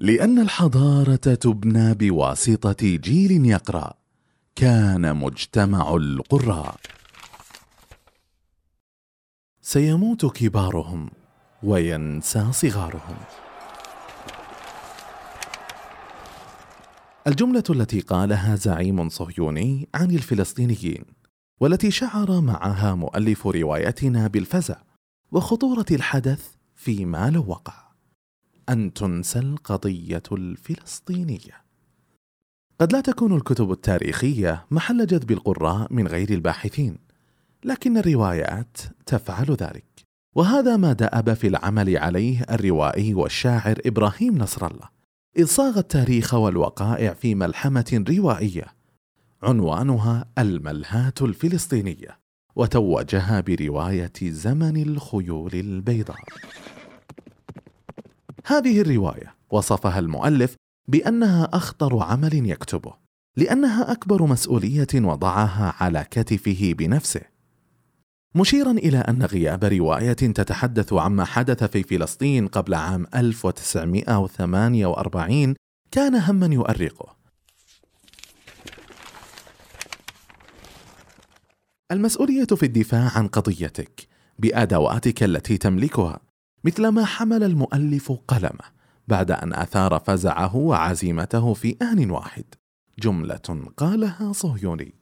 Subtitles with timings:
[0.00, 3.94] لأن الحضارة تبنى بواسطة جيل يقرأ.
[4.56, 6.76] كان مجتمع القراء.
[9.60, 11.10] سيموت كبارهم
[11.62, 13.16] وينسى صغارهم.
[17.26, 21.04] الجملة التي قالها زعيم صهيوني عن الفلسطينيين
[21.60, 24.76] والتي شعر معها مؤلف روايتنا بالفزع
[25.32, 27.87] وخطورة الحدث فيما لو وقع.
[28.68, 31.64] أن تنسى القضية الفلسطينية.
[32.80, 36.98] قد لا تكون الكتب التاريخية محل جذب القراء من غير الباحثين
[37.64, 39.84] لكن الروايات تفعل ذلك.
[40.36, 44.88] وهذا ما دأب في العمل عليه الروائي والشاعر إبراهيم نصر الله.
[45.36, 48.64] إذ صاغ التاريخ والوقائع في ملحمة روائية
[49.42, 52.18] عنوانها الملهاة الفلسطينية
[52.56, 56.18] وتوجها برواية زمن الخيول البيضاء.
[58.48, 60.56] هذه الرواية وصفها المؤلف
[60.88, 62.94] بأنها أخطر عمل يكتبه
[63.36, 67.20] لأنها أكبر مسؤولية وضعها على كتفه بنفسه.
[68.34, 75.54] مشيرا إلى أن غياب رواية تتحدث عما حدث في فلسطين قبل عام 1948
[75.90, 77.16] كان هما يؤرقه.
[81.92, 86.27] المسؤولية في الدفاع عن قضيتك بأدواتك التي تملكها.
[86.68, 88.64] مثل ما حمل المؤلف قلمه
[89.08, 92.44] بعد أن أثار فزعه وعزيمته في آن واحد.
[92.98, 94.94] جملة قالها صهيوني.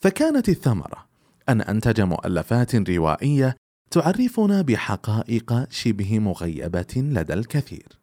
[0.00, 1.06] فكانت الثمرة
[1.48, 3.56] أن أنتج مؤلفات روائية
[3.90, 8.00] تعرفنا بحقائق شبه مغيبة لدى الكثير.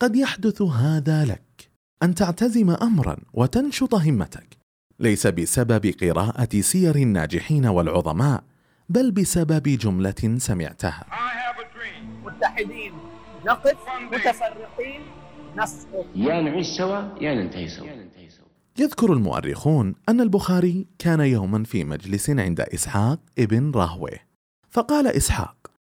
[0.00, 1.70] قد يحدث هذا لك
[2.02, 4.58] أن تعتزم أمرا وتنشط همتك
[5.00, 8.44] ليس بسبب قراءة سير الناجحين والعظماء
[8.88, 11.29] بل بسبب جملة سمعتها.
[12.40, 12.92] متحدين.
[13.46, 13.76] نقف
[14.12, 15.00] متفرقين.
[15.56, 17.86] نسقط يا نعيش سوا يا ننتهي سوا.
[18.78, 24.26] يذكر المؤرخون أن البخاري كان يوما في مجلس عند إسحاق ابن راهويه
[24.70, 25.56] فقال إسحاق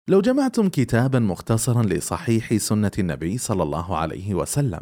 [0.08, 4.80] لو جمعتم كتابا مختصرا لصحيح سنة النبي صلى الله عليه وسلم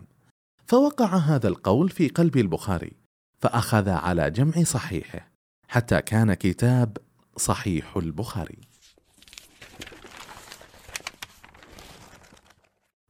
[0.66, 2.92] فوقع هذا القول في قلب البخاري
[3.38, 5.30] فأخذ على جمع صحيحه
[5.68, 6.96] حتى كان كتاب
[7.36, 8.58] صحيح البخاري.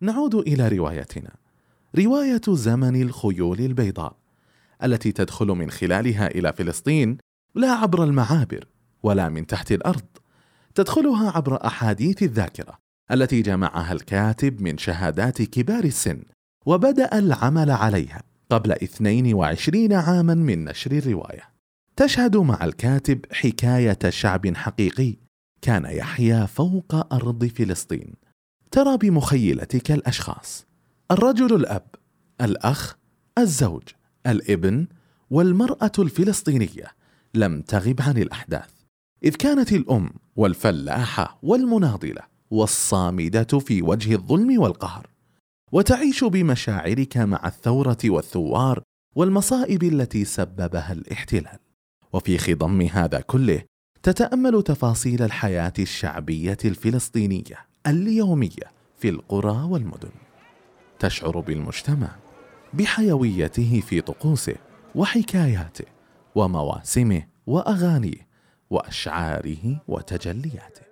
[0.03, 1.31] نعود إلى روايتنا.
[1.99, 4.17] رواية زمن الخيول البيضاء
[4.83, 7.19] التي تدخل من خلالها إلى فلسطين
[7.55, 8.65] لا عبر المعابر
[9.03, 10.03] ولا من تحت الأرض.
[10.75, 12.79] تدخلها عبر أحاديث الذاكرة
[13.13, 16.23] التي جمعها الكاتب من شهادات كبار السن
[16.67, 21.51] وبدأ العمل عليها قبل 22 عاما من نشر الرواية.
[21.97, 25.17] تشهد مع الكاتب حكاية شعب حقيقي
[25.63, 28.20] كان يحيا فوق أرض فلسطين.
[28.71, 30.67] ترى بمخيلتك الأشخاص.
[31.11, 31.87] الرجل الأب
[32.41, 32.97] الأخ
[33.39, 33.83] الزوج
[34.27, 34.87] الابن
[35.31, 36.87] والمرأة الفلسطينية.
[37.35, 38.71] لم تغب عن الأحداث.
[39.25, 45.07] إذ كانت الأم والفلاحه والمناضلة والصامدة في وجه الظلم والقهر.
[45.73, 48.83] وتعيش بمشاعرك مع الثورة والثوار
[49.17, 51.59] والمصائب التي سببها الاحتلال.
[52.13, 53.63] وفي خضم هذا كله
[54.03, 57.70] تتأمل تفاصيل الحياة الشعبية الفلسطينية.
[57.87, 60.11] اليومية في القرى والمدن.
[60.99, 62.09] تشعر بالمجتمع
[62.73, 64.55] بحيويته في طقوسه
[64.95, 65.85] وحكاياته
[66.35, 68.29] ومواسمه وأغانيه
[68.71, 70.91] وأشعاره وتجلياته.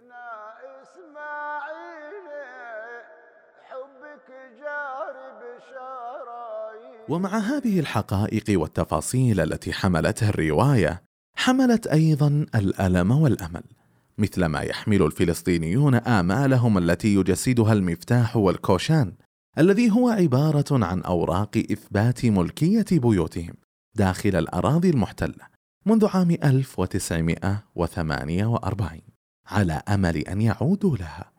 [7.09, 11.03] ومع هذه الحقائق والتفاصيل التي حملتها الرواية
[11.37, 13.78] حملت أيضا الألم والأمل.
[14.19, 19.13] مثل ما يحمل الفلسطينيون آمالهم التي يجسدها المفتاح والكوشان
[19.59, 23.55] الذي هو عبارة عن أوراق إثبات ملكية بيوتهم
[23.95, 29.01] داخل الأراضي المحتلة منذ عام 1948
[29.47, 31.33] على أمل أن يعودوا لها.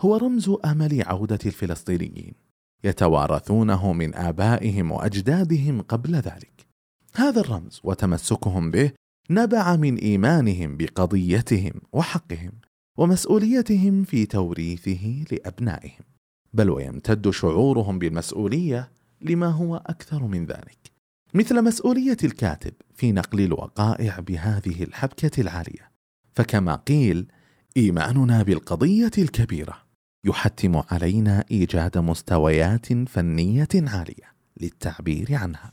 [0.00, 2.34] هو رمز أمل عودة الفلسطينيين
[2.84, 6.66] يتوارثونه من آبائهم وأجدادهم قبل ذلك.
[7.14, 8.92] هذا الرمز وتمسكهم به
[9.30, 12.52] نبع من إيمانهم بقضيتهم وحقهم
[12.96, 16.04] ومسؤوليتهم في توريثه لأبنائهم
[16.52, 18.90] بل ويمتد شعورهم بالمسؤولية
[19.20, 20.94] لما هو أكثر من ذلك
[21.34, 25.90] مثل مسؤولية الكاتب في نقل الوقائع بهذه الحبكة العالية.
[26.34, 27.26] فكما قيل
[27.76, 29.76] إيماننا بالقضية الكبيرة
[30.24, 35.70] يحتم علينا إيجاد مستويات فنية عالية للتعبير عنها.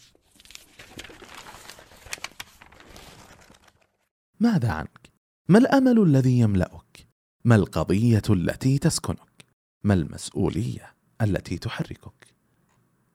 [4.41, 5.11] ماذا عنك؟
[5.49, 7.07] ما الأمل الذي يملأك؟
[7.45, 9.45] ما القضية التي تسكنك؟
[9.83, 12.35] ما المسؤولية التي تحركك؟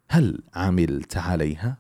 [0.09, 1.79] هل عملت عليها؟